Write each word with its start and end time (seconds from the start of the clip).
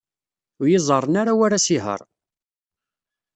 Ur 0.59 0.67
iyi-ẓerren 0.67 1.15
ara 1.21 1.37
war 1.39 1.53
asihaṛ. 1.57 2.01